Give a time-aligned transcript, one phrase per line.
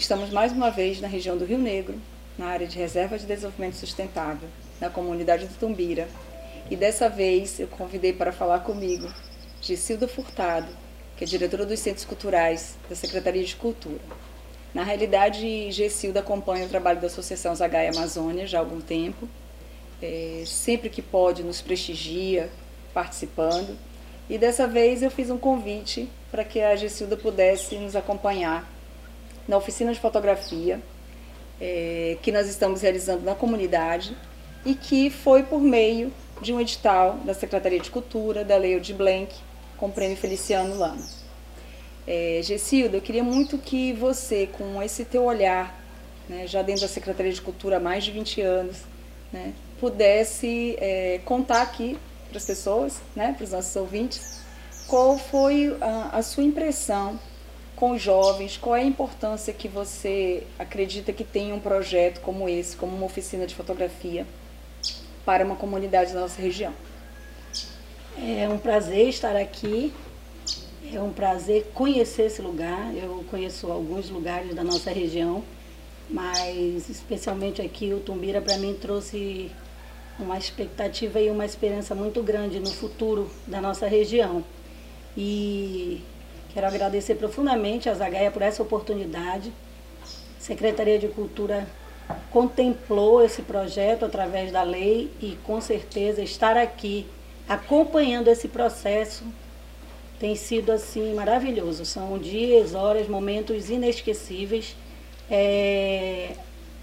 [0.00, 2.00] Estamos mais uma vez na região do Rio Negro,
[2.38, 4.48] na área de Reserva de Desenvolvimento Sustentável,
[4.80, 6.08] na comunidade do Tumbira.
[6.70, 9.12] E dessa vez eu convidei para falar comigo
[9.60, 10.68] Gisilda Furtado,
[11.18, 14.00] que é diretora dos Centros Culturais da Secretaria de Cultura.
[14.72, 19.28] Na realidade, Gessilda acompanha o trabalho da Associação Zagaia Amazônia já há algum tempo.
[20.00, 22.48] É, sempre que pode, nos prestigia,
[22.94, 23.76] participando.
[24.30, 28.66] E dessa vez eu fiz um convite para que a Gessilda pudesse nos acompanhar
[29.50, 30.80] na oficina de fotografia
[31.60, 34.16] é, que nós estamos realizando na comunidade
[34.64, 38.94] e que foi por meio de um edital da Secretaria de Cultura, da Lei de
[38.94, 39.34] Blank,
[39.76, 41.04] com o prêmio Feliciano Lama.
[42.06, 45.82] É, Gessilda, eu queria muito que você, com esse teu olhar,
[46.28, 48.76] né, já dentro da Secretaria de Cultura há mais de 20 anos,
[49.32, 54.42] né, pudesse é, contar aqui para as pessoas, né, para os nossos ouvintes,
[54.86, 57.18] qual foi a, a sua impressão
[57.80, 62.46] com os jovens, qual é a importância que você acredita que tem um projeto como
[62.46, 64.26] esse, como uma oficina de fotografia,
[65.24, 66.74] para uma comunidade da nossa região?
[68.18, 69.94] É um prazer estar aqui,
[70.92, 72.94] é um prazer conhecer esse lugar.
[72.94, 75.42] Eu conheço alguns lugares da nossa região,
[76.10, 79.50] mas especialmente aqui o Tumbira para mim trouxe
[80.18, 84.44] uma expectativa e uma esperança muito grande no futuro da nossa região.
[85.16, 86.02] E
[86.52, 89.52] Quero agradecer profundamente a Zagaia por essa oportunidade.
[90.02, 91.66] A Secretaria de Cultura
[92.30, 97.06] contemplou esse projeto através da lei e com certeza estar aqui
[97.48, 99.24] acompanhando esse processo
[100.18, 101.84] tem sido assim maravilhoso.
[101.86, 104.76] São dias, horas, momentos inesquecíveis.
[105.30, 106.34] É,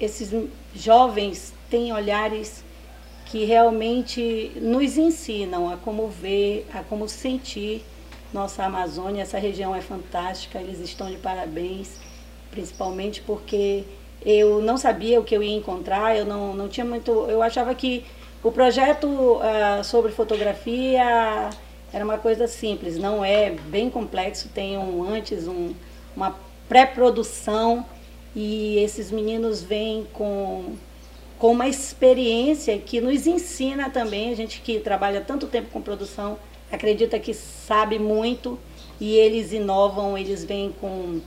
[0.00, 0.32] esses
[0.74, 2.64] jovens têm olhares
[3.26, 7.84] que realmente nos ensinam a como ver, a como sentir
[8.36, 11.96] nossa Amazônia, essa região é fantástica, eles estão de parabéns,
[12.50, 13.84] principalmente porque
[14.24, 17.10] eu não sabia o que eu ia encontrar, eu não, não tinha muito.
[17.10, 18.04] Eu achava que
[18.42, 21.48] o projeto uh, sobre fotografia
[21.92, 25.72] era uma coisa simples, não é bem complexo, tem um antes, um,
[26.14, 26.36] uma
[26.68, 27.86] pré-produção
[28.34, 30.74] e esses meninos vêm com,
[31.38, 36.36] com uma experiência que nos ensina também, a gente que trabalha tanto tempo com produção,
[36.70, 38.58] acredita que sabe muito
[39.00, 41.20] e eles inovam, eles vêm com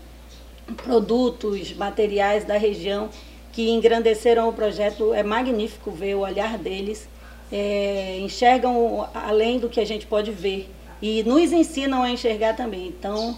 [0.83, 3.09] produtos, materiais da região
[3.51, 5.13] que engrandeceram o projeto.
[5.13, 7.07] É magnífico ver o olhar deles,
[7.51, 10.69] é, enxergam além do que a gente pode ver
[11.01, 12.87] e nos ensinam a enxergar também.
[12.87, 13.37] Então,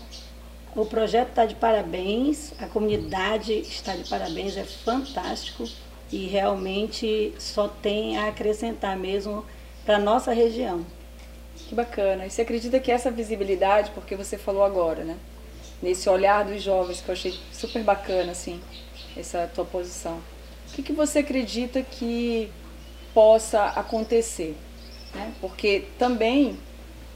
[0.76, 5.66] o projeto está de parabéns, a comunidade está de parabéns, é fantástico
[6.12, 9.46] e realmente só tem a acrescentar mesmo
[9.86, 10.86] para a nossa região.
[11.68, 12.26] Que bacana.
[12.26, 15.18] E você acredita que essa visibilidade, porque você falou agora, né?
[15.82, 18.62] Nesse olhar dos jovens, que eu achei super bacana, assim,
[19.18, 20.22] essa tua posição.
[20.70, 22.52] O que, que você acredita que
[23.14, 24.56] possa acontecer?
[25.14, 25.34] Né?
[25.42, 26.58] Porque também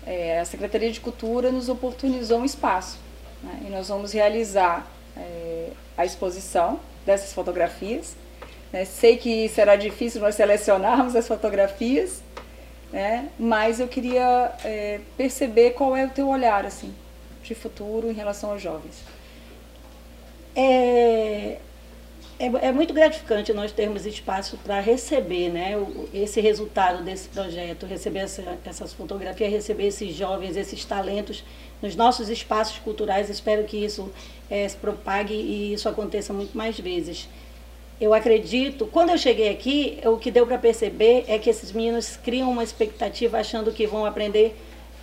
[0.06, 3.00] é, a Secretaria de Cultura nos oportunizou um espaço.
[3.42, 3.64] Né?
[3.68, 8.16] E nós vamos realizar é, a exposição dessas fotografias.
[8.72, 8.86] Né?
[8.86, 12.22] Sei que será difícil nós selecionarmos as fotografias,
[12.96, 13.28] né?
[13.38, 16.96] Mas eu queria é, perceber qual é o teu olhar assim
[17.44, 19.04] de futuro em relação aos jovens.
[20.56, 21.58] É,
[22.40, 27.86] é, é muito gratificante nós termos espaço para receber né, o, esse resultado desse projeto,
[27.86, 31.44] receber essa, essas fotografias, receber esses jovens, esses talentos
[31.82, 33.30] nos nossos espaços culturais.
[33.30, 34.10] Espero que isso
[34.50, 37.28] é, se propague e isso aconteça muito mais vezes
[38.00, 42.18] eu acredito, quando eu cheguei aqui, o que deu para perceber é que esses meninos
[42.18, 44.56] criam uma expectativa achando que vão aprender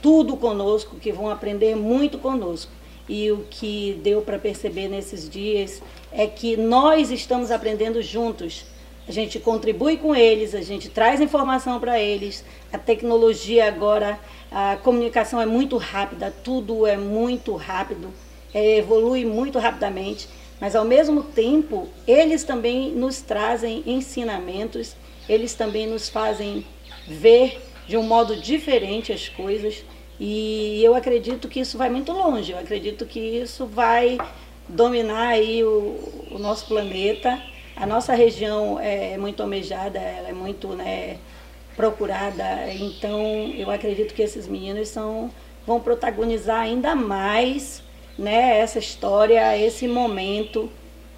[0.02, 2.70] tudo conosco, que vão aprender muito conosco.
[3.08, 5.82] E o que deu para perceber nesses dias
[6.12, 8.64] é que nós estamos aprendendo juntos.
[9.08, 12.44] A gente contribui com eles, a gente traz informação para eles.
[12.72, 14.20] A tecnologia agora,
[14.50, 18.12] a comunicação é muito rápida, tudo é muito rápido,
[18.52, 20.28] é, evolui muito rapidamente
[20.62, 24.94] mas ao mesmo tempo, eles também nos trazem ensinamentos,
[25.28, 26.64] eles também nos fazem
[27.04, 29.84] ver de um modo diferente as coisas.
[30.20, 34.18] E eu acredito que isso vai muito longe, eu acredito que isso vai
[34.68, 37.42] dominar aí o, o nosso planeta.
[37.74, 41.18] A nossa região é muito almejada, ela é muito né,
[41.74, 43.20] procurada, então
[43.56, 45.28] eu acredito que esses meninos são,
[45.66, 47.82] vão protagonizar ainda mais
[48.18, 50.70] né, essa história, esse momento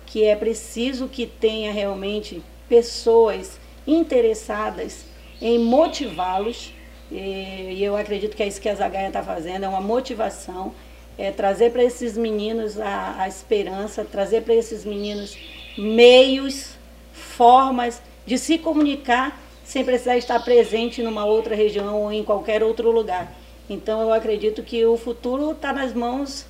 [0.07, 5.05] que é preciso que tenha realmente pessoas interessadas
[5.41, 6.73] em motivá-los.
[7.11, 10.73] E eu acredito que é isso que a Zagaia está fazendo, é uma motivação.
[11.17, 15.37] é trazer para esses meninos a, a esperança, trazer para esses meninos
[15.77, 16.71] meios,
[17.13, 22.91] formas de se comunicar sem precisar estar presente numa outra região ou em qualquer outro
[22.91, 23.33] lugar.
[23.69, 26.47] Então eu acredito que o futuro está nas mãos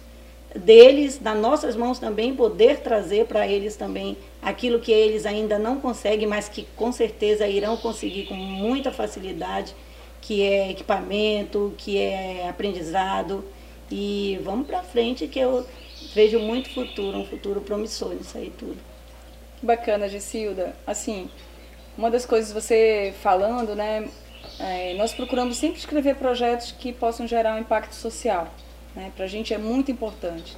[0.55, 5.81] deles, nas nossas mãos também, poder trazer para eles também aquilo que eles ainda não
[5.81, 9.75] conseguem, mas que com certeza irão conseguir com muita facilidade,
[10.21, 13.45] que é equipamento, que é aprendizado.
[13.91, 15.67] E vamos para frente que eu
[16.15, 18.79] vejo muito futuro, um futuro promissor nisso aí tudo.
[19.63, 20.75] Bacana, Gessilda.
[20.87, 21.29] Assim,
[21.97, 24.09] uma das coisas você falando, né,
[24.59, 28.49] é, nós procuramos sempre escrever projetos que possam gerar um impacto social.
[28.95, 29.13] Né?
[29.15, 30.57] Para a gente é muito importante.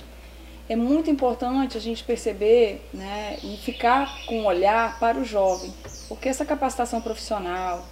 [0.69, 5.73] É muito importante a gente perceber né, e ficar com um olhar para o jovem,
[6.09, 7.85] porque essa capacitação profissional,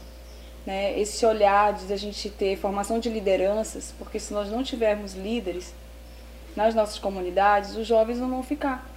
[0.67, 5.15] né, esse olhar de a gente ter formação de lideranças, porque se nós não tivermos
[5.15, 5.73] líderes
[6.57, 8.91] nas nossas comunidades, os jovens não vão ficar.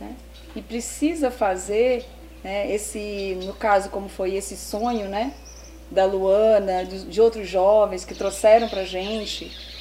[0.00, 0.16] Né?
[0.56, 2.04] E precisa fazer
[2.42, 5.32] né, esse, no caso como foi esse sonho, né,
[5.92, 9.71] da Luana, de, de outros jovens que trouxeram para gente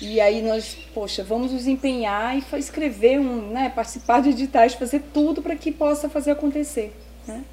[0.00, 5.02] e aí nós, poxa, vamos nos empenhar e escrever um, né, participar de editais, fazer
[5.12, 6.96] tudo para que possa fazer acontecer.
[7.26, 7.44] Né?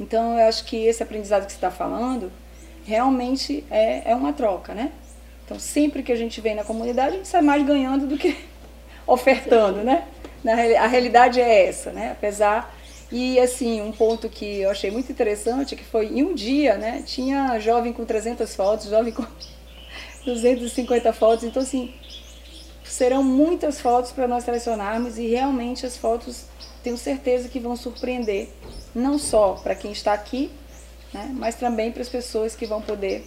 [0.00, 2.32] Então eu acho que esse aprendizado que você está falando
[2.84, 4.92] realmente é, é uma troca, né?
[5.44, 8.36] Então sempre que a gente vem na comunidade a gente sai mais ganhando do que
[9.06, 10.04] ofertando, né?
[10.42, 12.12] Na, a realidade é essa, né?
[12.12, 12.74] Apesar
[13.10, 17.02] e assim, um ponto que eu achei muito interessante que foi em um dia, né?
[17.06, 19.24] Tinha jovem com 300 fotos, jovem com
[20.34, 21.44] 250 fotos.
[21.44, 21.92] Então, assim,
[22.84, 26.46] serão muitas fotos para nós selecionarmos e realmente as fotos
[26.82, 28.48] tenho certeza que vão surpreender,
[28.94, 30.50] não só para quem está aqui,
[31.12, 33.26] né, mas também para as pessoas que vão poder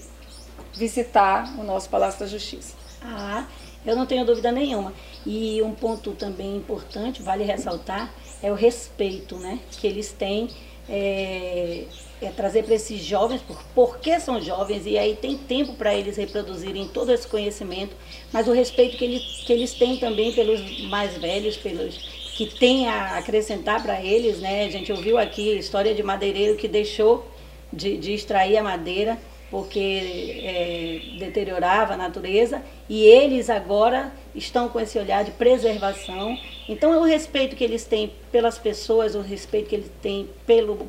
[0.74, 2.74] visitar o nosso Palácio da Justiça.
[3.04, 3.46] Ah,
[3.86, 4.94] eu não tenho dúvida nenhuma.
[5.26, 10.50] E um ponto também importante, vale ressaltar, é o respeito né, que eles têm.
[10.90, 11.86] É,
[12.22, 16.18] é trazer para esses jovens, por, porque são jovens, e aí tem tempo para eles
[16.18, 17.96] reproduzirem todo esse conhecimento,
[18.32, 21.98] mas o respeito que, ele, que eles têm também pelos mais velhos, pelos
[22.36, 24.66] que têm a acrescentar para eles, né?
[24.66, 27.26] A gente ouviu aqui a história de madeireiro que deixou
[27.72, 29.18] de, de extrair a madeira
[29.52, 36.38] porque é, deteriorava a natureza e eles agora estão com esse olhar de preservação.
[36.70, 40.88] Então, o respeito que eles têm pelas pessoas, o respeito que eles têm pelo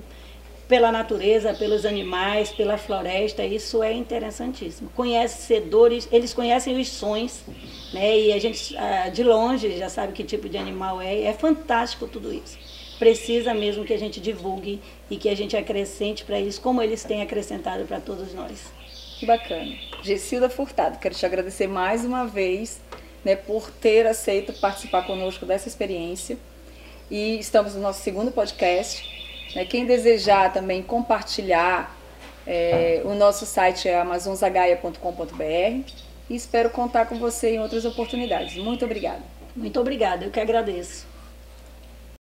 [0.68, 4.88] pela natureza, pelos animais, pela floresta, isso é interessantíssimo.
[4.96, 7.44] Conhecedores, eles conhecem os sons,
[7.92, 8.18] né?
[8.18, 12.06] E a gente ah, de longe já sabe que tipo de animal é, é fantástico
[12.06, 12.56] tudo isso.
[12.98, 14.80] Precisa mesmo que a gente divulgue
[15.10, 18.72] e que a gente acrescente para eles como eles têm acrescentado para todos nós.
[19.18, 19.74] Que bacana.
[20.02, 22.80] Gessilda Furtado, quero te agradecer mais uma vez
[23.24, 26.36] né, por ter aceito participar conosco dessa experiência.
[27.10, 29.12] E estamos no nosso segundo podcast
[29.54, 29.64] né?
[29.64, 31.96] Quem desejar também compartilhar,
[32.46, 35.90] é, o nosso site é amazonzagaia.com.br
[36.30, 38.56] e espero contar com você em outras oportunidades.
[38.56, 39.22] Muito obrigada.
[39.54, 41.11] Muito obrigada, eu que agradeço.